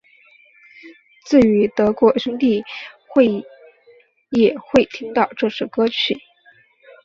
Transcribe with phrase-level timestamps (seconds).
[1.27, 2.63] 至于德国兄弟
[3.07, 3.45] 会
[4.31, 6.17] 也会听到这首歌曲。